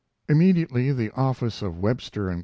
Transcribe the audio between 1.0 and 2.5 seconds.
office of Webster & Co.